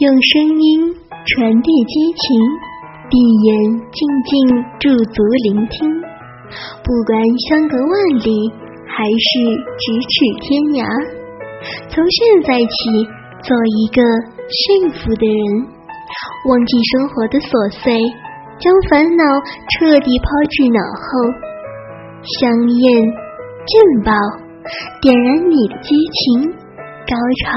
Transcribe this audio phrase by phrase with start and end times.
[0.00, 0.94] 用声音
[1.28, 2.40] 传递激情，
[3.10, 3.52] 闭眼
[3.92, 4.32] 静静
[4.80, 5.92] 驻足聆听。
[6.80, 7.92] 不管相隔万
[8.24, 8.32] 里，
[8.88, 9.28] 还是
[9.76, 10.88] 咫尺天涯，
[11.92, 12.16] 从现
[12.48, 12.72] 在起，
[13.44, 14.00] 做一个
[14.48, 15.68] 幸福的人，
[16.48, 17.52] 忘记生活的琐
[17.84, 17.92] 碎，
[18.56, 19.22] 将烦恼
[19.76, 21.08] 彻底抛至脑后。
[22.40, 23.04] 香艳
[23.68, 24.16] 劲爆，
[25.04, 26.48] 点燃你的激情，
[27.04, 27.12] 高
[27.44, 27.52] 潮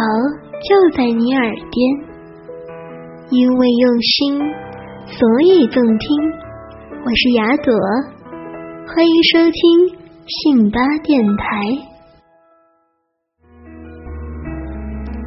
[0.59, 2.11] 就在你耳边。
[3.33, 4.37] 因为用心，
[5.07, 6.07] 所以动听。
[7.03, 7.73] 我是雅朵，
[8.85, 9.97] 欢迎收听
[10.27, 11.65] 信巴电台。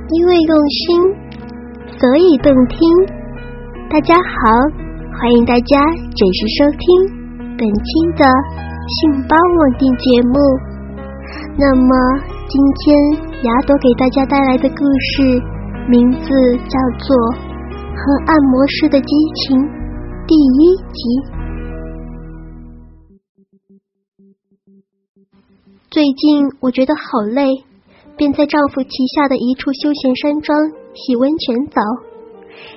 [0.09, 1.03] 因为用心，
[1.99, 2.79] 所以动听。
[3.91, 4.23] 大家好，
[5.19, 5.77] 欢迎大家
[6.15, 6.87] 准时收听
[7.59, 8.25] 本期的
[8.87, 10.39] 信巴网定节目。
[11.59, 11.91] 那么，
[12.47, 15.43] 今天雅朵给大家带来的故事
[15.89, 17.46] 名字叫做。
[17.97, 19.57] 和按摩师的激情
[20.29, 21.01] 第一集。
[25.91, 27.01] 最近我觉得好
[27.33, 27.65] 累，
[28.15, 30.55] 便在丈夫旗下的一处休闲山庄
[30.93, 31.81] 洗温泉澡。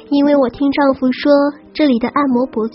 [0.10, 1.32] 因为我听丈夫说
[1.74, 2.74] 这里的按摩不错，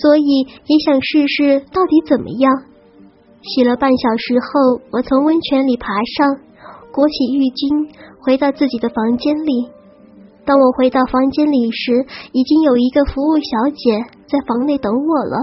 [0.00, 2.52] 所以也想试试到底怎么样。
[3.42, 6.38] 洗了半小时后，我从温泉里爬上，
[6.92, 9.81] 裹起浴巾，回到自己的房间里。
[10.44, 15.36] 当我回到房间里时，已经有一个服务小姐在房内等我了。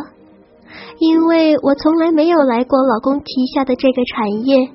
[1.00, 4.70] 因为我从来没有来过老公旗下的这个产业，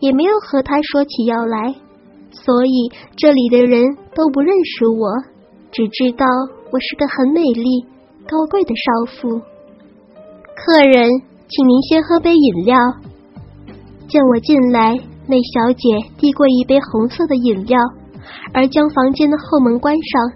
[0.00, 1.74] 也没有和他说起要来，
[2.32, 5.10] 所以这里的人都不认识我，
[5.70, 6.26] 只知道
[6.72, 7.84] 我是个很美丽、
[8.26, 9.40] 高贵的少妇。
[10.56, 11.08] 客人，
[11.46, 12.76] 请您先喝杯饮料。
[14.08, 17.78] 见我进来，那小姐递过一杯红色的饮料。
[18.52, 20.32] 而将房间的后门关上，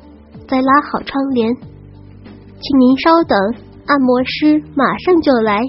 [0.49, 1.55] 再拉好窗帘。
[1.55, 3.39] 请您稍等，
[3.87, 5.61] 按摩师马上就来。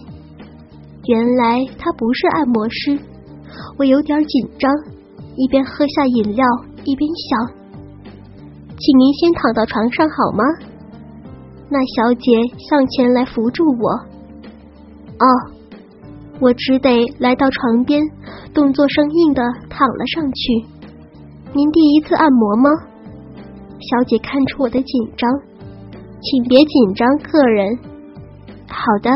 [1.06, 3.00] 原来他不是按摩师，
[3.78, 4.72] 我有点紧张，
[5.36, 6.46] 一边喝下饮料
[6.86, 7.48] 一边想：
[8.78, 10.44] 请您先躺到床上好吗？
[11.70, 12.32] 那小姐
[12.70, 13.90] 上前来扶住我。
[15.18, 15.26] 哦，
[16.40, 18.04] 我只得来到床边，
[18.54, 20.73] 动作生硬的躺了上去。
[21.56, 22.70] 您第一次按摩吗？
[23.78, 25.30] 小姐看出我的紧张，
[26.20, 27.78] 请别紧张，客人。
[28.68, 29.12] 好的，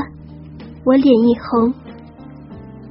[0.86, 1.74] 我脸一红，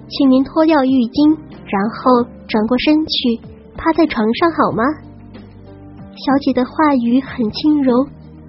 [0.08, 3.38] 请您脱掉浴巾，然后转过身去，
[3.76, 4.82] 趴在床上好吗？
[6.10, 7.94] 小姐的话语很轻柔，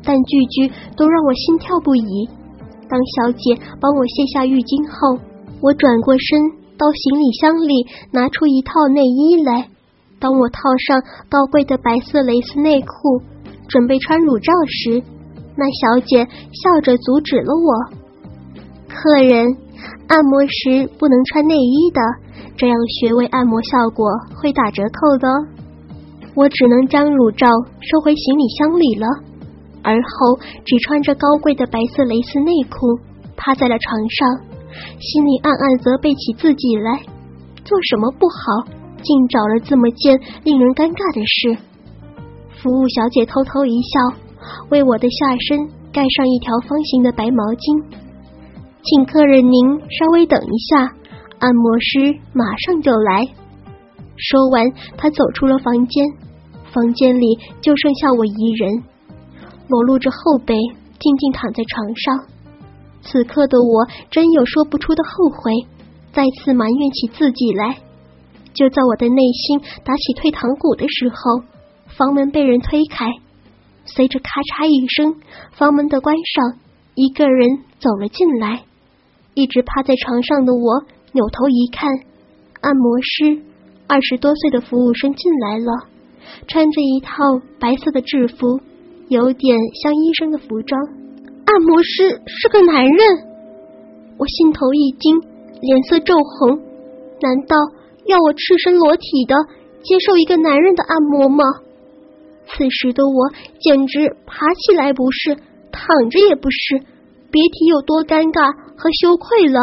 [0.02, 2.28] 但句句都让我心跳不已。
[2.90, 5.22] 当小姐帮我卸下浴巾后，
[5.62, 6.42] 我转过身，
[6.74, 9.70] 到行李箱里拿出一套内衣来。
[10.20, 13.22] 当我套上高贵的白色蕾丝内裤，
[13.68, 15.04] 准备穿乳罩时，
[15.56, 17.98] 那小姐笑着阻止了我。
[18.88, 19.46] 客人，
[20.08, 22.02] 按摩时不能穿内衣的，
[22.56, 24.08] 这样穴位按摩效果
[24.42, 25.28] 会打折扣的。
[26.34, 27.48] 我只能将乳罩
[27.82, 29.08] 收回行李箱里了，
[29.84, 33.00] 而后只穿着高贵的白色蕾丝内裤，
[33.36, 34.48] 趴在了床上，
[35.00, 37.02] 心里暗暗责备起自己来，
[37.64, 38.78] 做什么不好。
[39.04, 41.58] 竟找了这么件令人尴尬的事。
[42.58, 44.18] 服务小姐偷偷一笑，
[44.70, 47.84] 为我的下身盖上一条方形的白毛巾，
[48.84, 50.92] 请客人您稍微等一下，
[51.40, 53.28] 按摩师马上就来。
[54.18, 54.66] 说完，
[54.98, 56.04] 他走出了房间，
[56.74, 58.84] 房间里就剩下我一人，
[59.70, 60.56] 裸露着后背，
[61.00, 62.26] 静静躺在床上。
[63.02, 65.54] 此刻的我真有说不出的后悔，
[66.12, 67.78] 再次埋怨起自己来。
[68.54, 71.44] 就在我的内心打起退堂鼓的时候，
[71.98, 73.12] 房门被人推开，
[73.86, 75.16] 随着咔嚓一声，
[75.52, 76.60] 房门的关上，
[76.96, 78.64] 一个人走了进来。
[79.34, 81.90] 一直趴在床上的我扭头一看，
[82.62, 83.44] 按摩师
[83.88, 85.72] 二十多岁的服务生进来了，
[86.48, 87.14] 穿着一套
[87.60, 88.60] 白色的制服，
[89.10, 90.82] 有点像医生的服装。
[91.46, 92.98] 按摩师是个男人，
[94.18, 95.22] 我心头一惊，
[95.62, 96.58] 脸色骤红，
[97.22, 97.56] 难道？
[98.08, 99.36] 要我赤身裸体的
[99.84, 101.44] 接受一个男人的按摩吗？
[102.48, 105.36] 此时的我简直爬起来不是，
[105.72, 106.80] 躺着也不是，
[107.30, 109.60] 别提有多尴尬和羞愧了。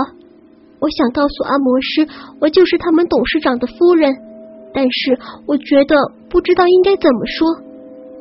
[0.81, 2.07] 我想告诉按摩师，
[2.41, 4.15] 我就是他们董事长的夫人，
[4.75, 5.97] 但是我觉得
[6.29, 7.49] 不知道应该怎么说。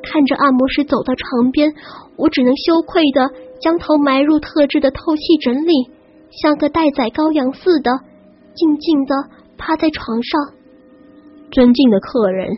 [0.02, 1.74] 看着按摩师走到床边，
[2.16, 3.30] 我只能羞愧的
[3.60, 5.92] 将头埋入特制的透气枕里，
[6.31, 7.92] 像个待宰羔羊似的，
[8.56, 9.43] 静静的。
[9.65, 10.42] 趴在床上，
[11.50, 12.50] 尊敬的客人，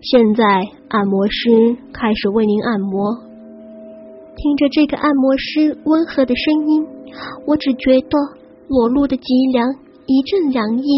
[0.00, 3.14] 现在按摩师开始为您按摩。
[4.36, 6.86] 听着这个按摩师温和的声音，
[7.46, 8.16] 我只觉得
[8.68, 9.22] 裸露的脊
[9.52, 9.68] 梁
[10.06, 10.88] 一阵凉意。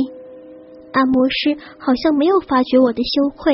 [0.92, 3.52] 按摩师好像没有发觉我的羞愧，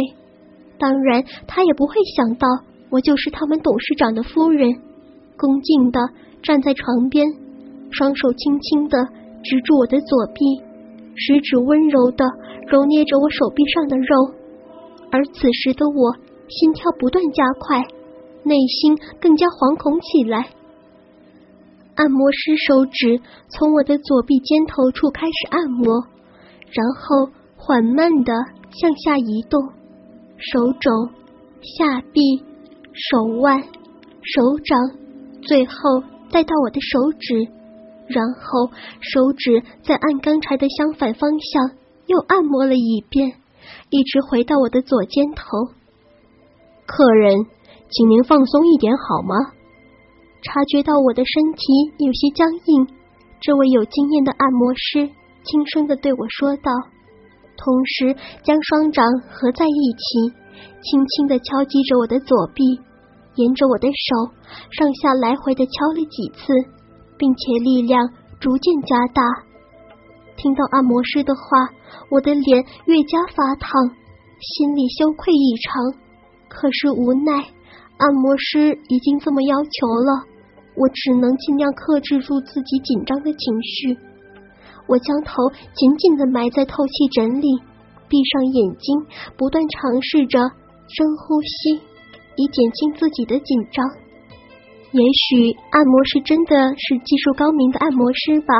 [0.78, 2.46] 当然他也不会想到
[2.90, 4.70] 我就是他们董事长的夫人。
[5.38, 5.98] 恭敬的
[6.42, 7.26] 站在床边，
[7.90, 8.98] 双手轻轻的
[9.42, 10.44] 执住我的左臂，
[11.16, 12.24] 食指温柔的
[12.68, 14.34] 揉捏着我手臂上的肉。
[15.10, 16.16] 而此时的我，
[16.48, 17.82] 心跳不断加快，
[18.42, 20.48] 内心更加惶恐起来。
[21.94, 26.04] 按摩师手指从我的左臂肩头处开始按摩，
[26.72, 28.32] 然后缓慢的
[28.72, 29.62] 向下移动，
[30.36, 30.90] 手肘、
[31.62, 32.20] 下臂、
[32.92, 34.78] 手腕、手掌。
[35.42, 35.72] 最后
[36.30, 37.46] 再到我的手指，
[38.06, 38.70] 然后
[39.00, 43.32] 手指再按刚才的相反方向又按摩了一遍，
[43.90, 45.44] 一直回到我的左肩头。
[46.86, 47.46] 客人，
[47.90, 49.34] 请您放松一点好吗？
[50.42, 52.86] 察觉到我的身体有些僵硬，
[53.40, 55.08] 这位有经验的按摩师
[55.42, 56.70] 轻声的对我说道，
[57.56, 60.36] 同时将双掌合在一起，
[60.82, 62.62] 轻轻的敲击着我的左臂。
[63.36, 64.32] 沿着我的手
[64.70, 66.52] 上下来回的敲了几次，
[67.18, 68.08] 并且力量
[68.40, 69.22] 逐渐加大。
[70.36, 71.70] 听到按摩师的话，
[72.10, 73.70] 我的脸越加发烫，
[74.40, 76.00] 心里羞愧异常。
[76.48, 77.32] 可是无奈，
[77.98, 80.24] 按摩师已经这么要求了，
[80.76, 83.98] 我只能尽量克制住自己紧张的情绪。
[84.86, 85.32] 我将头
[85.74, 87.48] 紧紧的埋在透气枕里，
[88.08, 89.06] 闭上眼睛，
[89.36, 90.38] 不断尝试着
[90.88, 91.80] 深呼吸。
[92.36, 94.03] 以减轻自己的紧张。
[94.94, 98.54] 也许按摩师真的是技术高明的按摩师吧。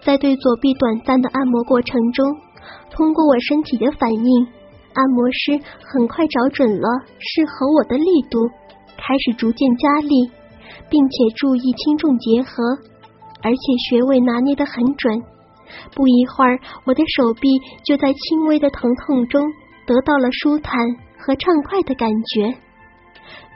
[0.00, 2.24] 在对左臂短暂的按摩过程中，
[2.90, 4.46] 通过我身体的反应，
[4.94, 8.40] 按摩师很快找准了适合我的力度，
[8.96, 10.32] 开始逐渐加力，
[10.88, 12.64] 并且注意轻重结合，
[13.42, 13.60] 而且
[13.90, 15.22] 穴位拿捏的很准。
[15.94, 17.50] 不一会儿，我的手臂
[17.84, 19.44] 就在轻微的疼痛中
[19.84, 20.72] 得到了舒坦
[21.18, 22.56] 和畅快的感觉。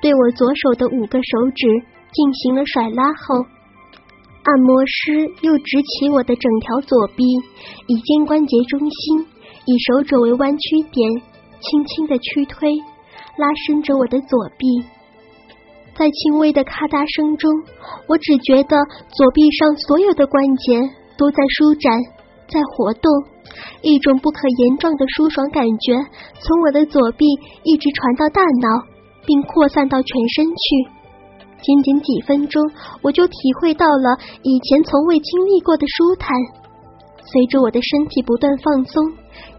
[0.03, 1.67] 对我左手的五个手指
[2.14, 3.44] 进行了甩拉后，
[4.44, 7.25] 按摩师又直起我的整条左臂，
[7.88, 9.26] 以肩关节中心，
[9.66, 11.11] 以手肘为弯曲点，
[11.61, 12.70] 轻轻的屈推，
[13.37, 14.66] 拉伸着我的左臂。
[15.96, 17.50] 在轻微的咔嗒声中，
[18.06, 18.76] 我只觉得
[19.11, 20.81] 左臂上所有的关节
[21.19, 21.93] 都在舒展，
[22.46, 23.11] 在活动，
[23.82, 25.99] 一种不可言状的舒爽感觉
[26.38, 27.26] 从我的左臂
[27.64, 28.94] 一直传到大脑。
[29.26, 30.90] 并扩散到全身去，
[31.64, 32.62] 仅仅几分钟，
[33.00, 36.37] 我就体会到了以前从未经历过的舒坦。
[37.25, 39.02] 随着我的身体不断放松，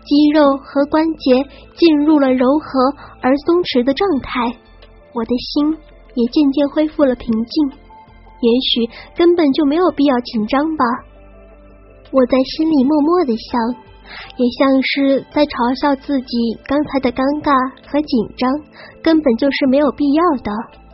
[0.06, 1.44] 肌肉和关节
[1.74, 4.54] 进入了柔和而松弛的状态，
[5.14, 5.76] 我的心
[6.14, 7.70] 也渐渐恢复了平静。
[8.40, 8.86] 也许
[9.18, 10.86] 根本就没有必要紧张吧，
[12.12, 13.84] 我在心里默默的想。
[14.38, 17.50] 也像是在嘲笑自己刚才的尴尬
[17.90, 18.46] 和紧张，
[19.02, 20.85] 根本就是没有必要的。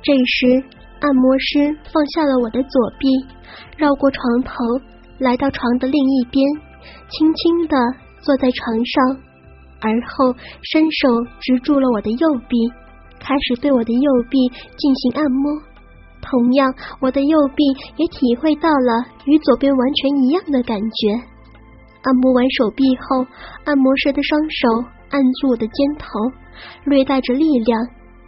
[0.00, 0.64] 这时，
[1.00, 3.08] 按摩师放下了我的左臂，
[3.76, 4.52] 绕过床头，
[5.18, 6.44] 来到床的另一边，
[7.10, 7.76] 轻轻的
[8.20, 9.22] 坐在床上，
[9.80, 11.08] 而后伸手
[11.40, 12.56] 执住了我的右臂，
[13.18, 14.38] 开始对我的右臂
[14.76, 15.62] 进行按摩。
[16.20, 17.64] 同样，我的右臂
[17.96, 21.12] 也体会到了与左边完全一样的感觉。
[22.02, 23.26] 按摩完手臂后，
[23.64, 26.06] 按摩师的双手按住我的肩头，
[26.84, 27.80] 略带着力量，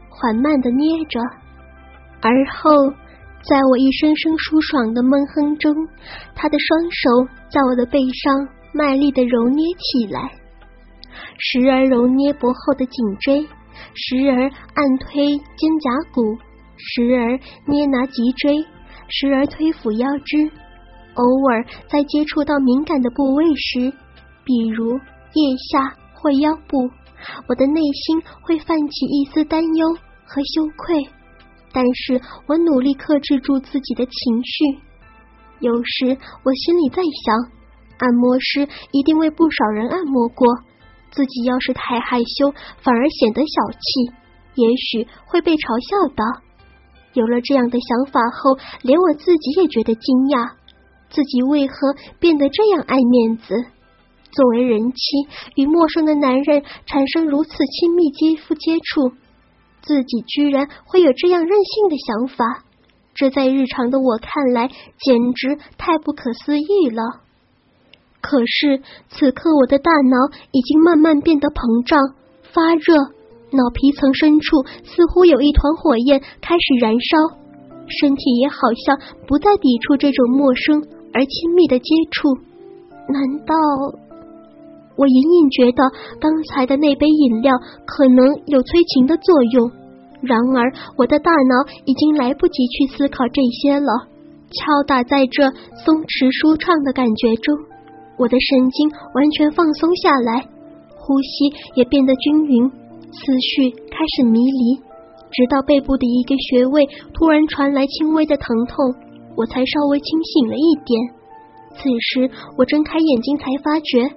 [0.08, 1.20] 缓慢的捏着。
[2.22, 2.70] 而后，
[3.42, 5.74] 在我一声声舒爽的闷哼中，
[6.34, 10.30] 他的双手在我的背上卖力的揉捏起来，
[11.38, 13.40] 时而揉捏薄厚的颈椎，
[13.94, 16.36] 时而按推肩胛骨，
[16.76, 18.62] 时而捏拿脊椎，
[19.08, 20.50] 时而推抚腰肢。
[21.14, 23.92] 偶尔在接触到敏感的部位时，
[24.44, 26.88] 比如腋下或腰部，
[27.48, 29.88] 我的内心会泛起一丝担忧
[30.24, 31.08] 和羞愧，
[31.72, 34.80] 但是我努力克制住自己的情绪。
[35.60, 37.36] 有时我心里在想，
[37.98, 40.46] 按摩师一定为不少人按摩过，
[41.10, 44.12] 自己要是太害羞，反而显得小气，
[44.54, 46.24] 也许会被嘲笑的。
[47.12, 50.52] 有了这样的想法后，连我自己也觉得惊讶。
[51.10, 51.74] 自己为何
[52.20, 53.54] 变得这样爱面子？
[54.30, 55.00] 作为人妻，
[55.56, 59.12] 与陌生的男人产生如此亲密肌肤接触，
[59.82, 62.64] 自己居然会有这样任性的想法，
[63.14, 67.02] 这在日常的我看来简直太不可思议了。
[68.20, 70.16] 可是此刻，我的大脑
[70.52, 71.98] 已经慢慢变得膨胀，
[72.52, 72.94] 发热，
[73.50, 77.40] 脑皮层深处似乎有一团火焰开始燃烧，
[77.88, 80.84] 身体也好像不再抵触这种陌生
[81.14, 82.36] 而亲密的接触。
[83.08, 83.54] 难道
[85.00, 85.80] 我隐隐觉得
[86.20, 89.72] 刚才的那杯饮料可能有催情的作用？
[90.20, 93.88] 然而我的大脑已经来不及去思考这些了，
[94.52, 95.48] 敲打在这
[95.80, 97.56] 松弛舒畅的感觉中，
[98.18, 100.44] 我的神经完全放松下来，
[101.00, 102.68] 呼吸也变得均匀，
[103.08, 104.76] 思绪开始迷离，
[105.32, 108.76] 直到背部的一个穴位突然传来轻微的疼痛，
[109.34, 111.16] 我才稍微清醒了一点。
[111.72, 112.28] 此时
[112.58, 114.12] 我睁开眼睛，才发觉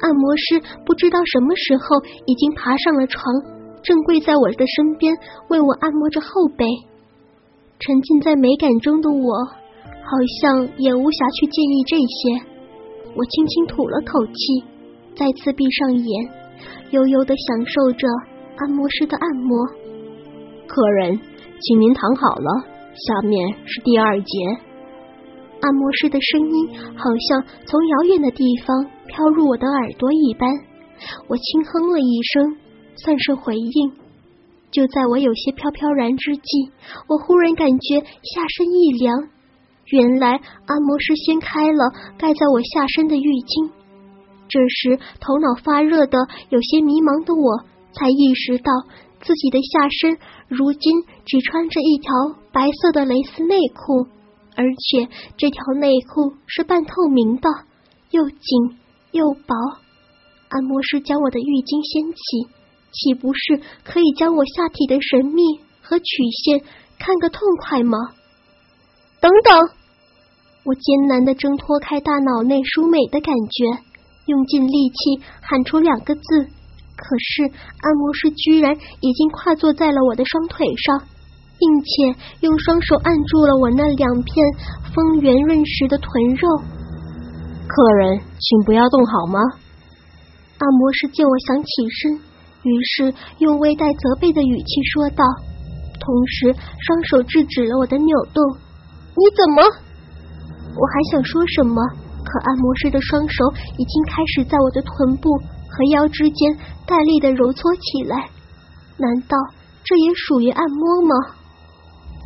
[0.00, 1.84] 按摩师不知道什么时候
[2.26, 3.22] 已经爬上了床，
[3.82, 5.14] 正跪在我的身边
[5.48, 6.64] 为我按摩着后背。
[7.78, 10.10] 沉浸在美感中的我，好
[10.40, 12.54] 像也无暇去介意这些。
[13.16, 14.64] 我轻轻吐了口气，
[15.16, 16.30] 再次闭上眼，
[16.90, 18.08] 悠悠的享受着
[18.56, 19.66] 按摩师的按摩。
[20.66, 21.20] 客人，
[21.60, 22.50] 请您躺好了，
[22.94, 24.73] 下面是第二节。
[25.64, 30.46] 按摩师的声音好像从遥远的地方飘入我的耳朵一般，
[31.26, 32.56] 我轻哼了一声，
[32.96, 33.92] 算是回应。
[34.70, 36.70] 就在我有些飘飘然之际，
[37.08, 39.16] 我忽然感觉下身一凉，
[39.86, 40.32] 原来
[40.66, 43.70] 按摩师掀开了盖在我下身的浴巾。
[44.46, 46.18] 这时头脑发热的
[46.50, 48.70] 有些迷茫的我，才意识到
[49.22, 50.92] 自己的下身如今
[51.24, 52.12] 只穿着一条
[52.52, 54.12] 白色的蕾丝内裤。
[54.56, 57.48] 而且这条内裤是半透明的，
[58.10, 58.78] 又紧
[59.12, 59.54] 又薄。
[60.48, 62.48] 按摩师将我的浴巾掀起，
[62.92, 65.42] 岂不是可以将我下体的神秘
[65.82, 66.04] 和曲
[66.44, 66.62] 线
[66.98, 67.98] 看个痛快吗？
[69.20, 69.70] 等等！
[70.64, 73.82] 我艰难的挣脱开大脑内舒美的感觉，
[74.26, 76.22] 用尽力气喊出两个字，
[76.96, 77.42] 可是
[77.82, 81.08] 按摩师居然已经跨坐在了我的双腿上。
[81.58, 84.46] 并且用双手按住了我那两片
[84.94, 86.48] 丰圆润实的臀肉。
[87.66, 89.40] 客人，请不要动好吗？
[90.58, 92.20] 按摩师见我想起身，
[92.62, 95.24] 于是用微带责备的语气说道，
[95.98, 98.42] 同时双手制止了我的扭动。
[99.16, 99.62] 你怎么？
[100.76, 101.82] 我还想说什么，
[102.24, 103.44] 可按摩师的双手
[103.78, 105.30] 已经开始在我的臀部
[105.68, 106.56] 和腰之间
[106.86, 108.28] 大力的揉搓起来。
[108.96, 109.36] 难道
[109.82, 111.14] 这也属于按摩吗？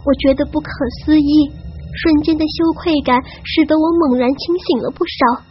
[0.09, 0.71] 我觉得不可
[1.05, 1.53] 思议，
[1.93, 5.45] 瞬间的羞愧感使得我猛然清醒了不少。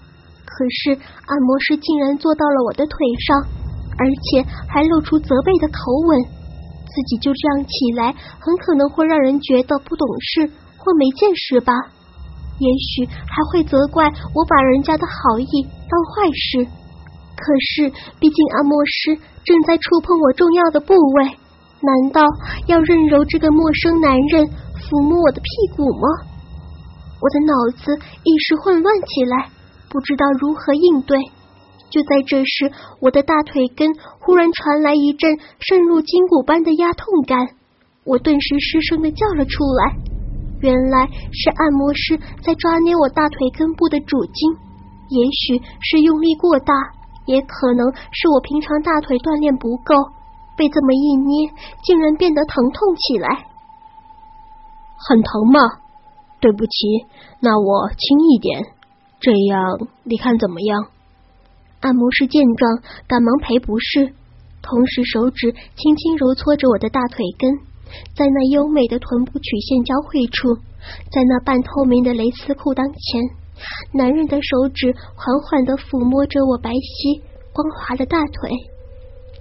[0.49, 3.37] 可是按摩师竟然坐到了我的腿上，
[4.01, 6.25] 而且还露出责备的口吻。
[6.89, 11.73] 自己就这样起来，很可能会让人觉得不懂事或没见识吧？
[12.57, 16.65] 也许还会责怪我把人家的好意当坏事。
[17.37, 21.37] 可是毕竟按摩师正在触碰我重要的部位。
[21.81, 22.21] 难道
[22.65, 24.47] 要任由这个陌生男人
[24.81, 26.07] 抚摸我的屁股吗？
[27.21, 29.49] 我的脑子一时混乱起来，
[29.89, 31.17] 不知道如何应对。
[31.89, 37.37] 就在这时，我的大腿根忽然传来一阵渗入筋骨般的压痛感，
[38.03, 39.95] 我顿时失声的叫了出来。
[40.59, 44.51] 原来是按摩师在抓捏我大腿根部的主筋，
[45.09, 46.73] 也许是用力过大，
[47.25, 49.93] 也可能是我平常大腿锻炼不够。
[50.57, 51.49] 被这么一捏，
[51.83, 53.29] 竟然变得疼痛起来，
[55.07, 55.59] 很疼吗？
[56.39, 57.05] 对不起，
[57.39, 58.65] 那我轻一点，
[59.19, 60.87] 这样你看怎么样？
[61.79, 64.13] 按摩师见状，赶忙赔不是，
[64.61, 67.49] 同时手指轻轻揉搓着我的大腿根，
[68.15, 70.55] 在那优美的臀部曲线交汇处，
[71.11, 73.21] 在那半透明的蕾丝裤裆前，
[73.93, 77.21] 男人的手指缓缓的抚摸着我白皙
[77.53, 78.51] 光滑的大腿。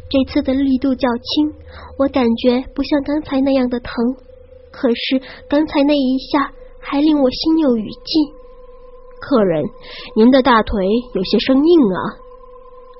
[0.09, 1.53] 这次的力度较轻，
[1.99, 3.93] 我感觉不像刚才那样的疼。
[4.71, 8.35] 可是刚才那一下还令我心有余悸。
[9.19, 9.65] 客人，
[10.15, 12.01] 您的大腿有些生硬啊。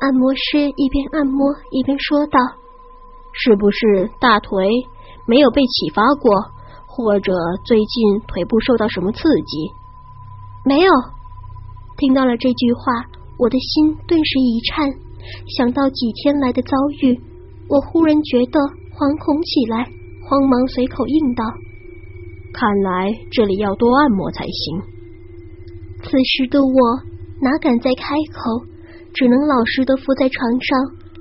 [0.01, 2.41] 按摩师一边按摩一边说道
[3.33, 4.67] ：“是不是大腿
[5.27, 6.33] 没有被启发过，
[6.87, 7.33] 或者
[7.65, 9.71] 最近腿部受到什么刺激？”
[10.65, 10.91] 没有。
[11.99, 13.05] 听到了这句话，
[13.39, 15.06] 我的心顿时一颤。
[15.57, 16.71] 想到几天来的遭
[17.03, 17.19] 遇，
[17.69, 18.61] 我忽然觉得
[18.95, 19.85] 惶恐起来，
[20.27, 21.45] 慌忙随口应道
[22.55, 24.83] ：“看来这里要多按摩才行。”
[26.05, 26.79] 此时的我
[27.43, 28.65] 哪敢再开口，
[29.13, 30.79] 只能老实的伏在床上，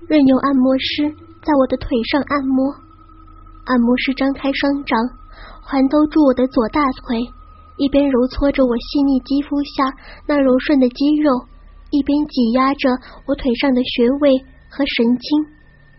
[0.07, 1.09] 任由按摩师
[1.41, 2.74] 在我的腿上按摩。
[3.65, 5.00] 按摩师张开双掌，
[5.63, 7.25] 环兜住我的左大腿，
[7.77, 9.83] 一边揉搓着我细腻肌肤下
[10.27, 11.31] 那柔顺的肌肉。
[11.95, 12.89] 一边挤压着
[13.25, 15.45] 我腿上的穴位和神经，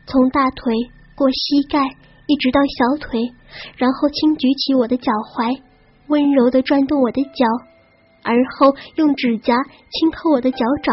[0.05, 0.75] 从大腿
[1.17, 1.81] 过膝盖
[2.27, 3.33] 一直到小腿，
[3.79, 5.57] 然后轻举起我的脚踝，
[6.09, 7.47] 温柔的转动我的脚，
[8.23, 9.57] 而后用指甲
[9.89, 10.93] 轻抠我的脚掌。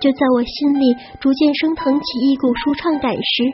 [0.00, 3.44] 就在我心里逐渐升腾起一股舒畅感时，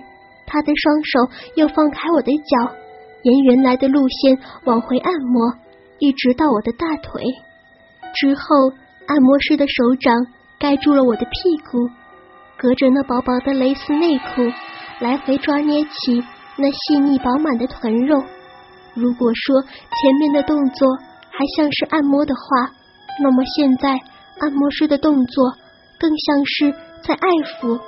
[0.47, 2.75] 他的双手又放开我的脚，
[3.23, 5.55] 沿原来的路线往回按摩，
[5.99, 7.23] 一直到我的大腿。
[8.15, 8.75] 之后，
[9.07, 10.15] 按摩师的手掌
[10.59, 11.89] 盖住了我的屁股，
[12.57, 14.43] 隔着那薄薄的蕾丝内裤，
[15.01, 16.25] 来回抓捏起
[16.57, 18.17] 那细腻饱满的臀肉。
[18.95, 20.89] 如果说前面的动作
[21.31, 22.73] 还像是按摩的话，
[23.23, 23.91] 那么现在
[24.41, 25.53] 按摩师的动作
[25.99, 26.73] 更像是
[27.03, 27.29] 在爱
[27.61, 27.79] 抚，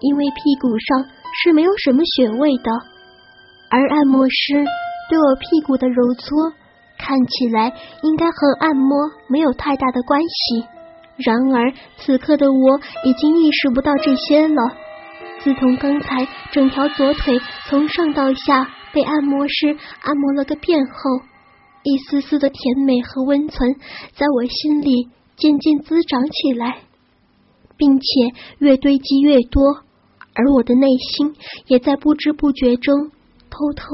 [0.00, 1.04] 因为屁股上
[1.42, 2.70] 是没有什么穴位的，
[3.70, 4.64] 而按摩师
[5.10, 6.52] 对我屁股的揉搓。
[6.98, 7.70] 看起来
[8.02, 8.96] 应该和按摩
[9.28, 10.66] 没有太大的关系，
[11.16, 14.76] 然而此刻的我已经意识不到这些了。
[15.40, 21.22] 自从刚才整条左腿从上到下被按摩师按摩了个遍后，
[21.84, 23.74] 一丝丝的甜美和温存
[24.14, 26.78] 在我心里渐渐滋长起来，
[27.76, 28.06] 并且
[28.58, 29.62] 越堆积越多，
[30.34, 31.34] 而我的内心
[31.66, 33.10] 也在不知不觉中
[33.48, 33.84] 偷偷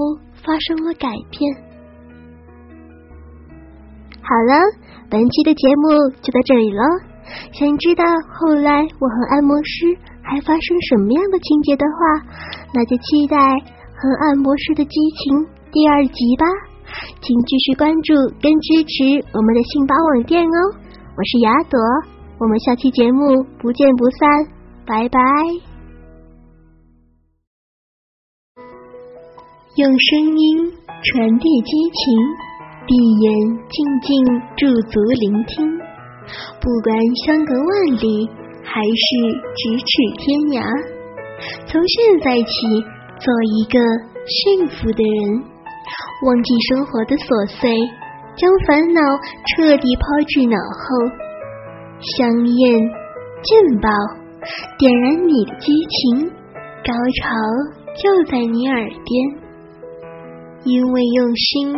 [0.43, 1.55] 发生了改变。
[4.23, 4.55] 好了，
[5.11, 7.12] 本期的节目就到这里了。
[7.53, 9.87] 想知道后来我和按摩师
[10.23, 11.99] 还发生什么样的情节的话，
[12.75, 16.47] 那就期待和按摩师的激情第二集吧。
[17.21, 20.59] 请继续关注跟支持我们的信巴网店哦。
[21.17, 21.79] 我是雅朵，
[22.39, 24.29] 我们下期节目不见不散，
[24.87, 25.21] 拜拜。
[29.77, 30.73] 用声音
[31.03, 32.53] 传递激情。
[32.85, 33.33] 闭眼
[33.71, 34.11] 静静
[34.57, 35.79] 驻足聆听，
[36.61, 36.95] 不管
[37.27, 38.29] 相隔万里
[38.63, 39.07] 还是
[39.59, 40.63] 咫尺天涯，
[41.67, 42.53] 从现在起
[43.19, 43.79] 做一个
[44.25, 45.43] 幸福的人，
[46.25, 47.27] 忘记生活的琐
[47.59, 47.69] 碎，
[48.39, 49.01] 将烦恼
[49.51, 50.87] 彻底抛至脑后。
[52.03, 52.81] 香艳
[53.43, 53.91] 劲爆，
[54.79, 56.31] 点燃你的激情，
[56.87, 57.31] 高潮
[57.95, 59.11] 就在你耳边，
[60.65, 61.75] 因为用心。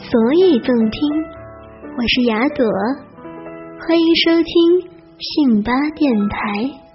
[0.00, 1.00] 所以动听，
[1.96, 2.64] 我是雅朵，
[3.80, 6.89] 欢迎收听信巴电台。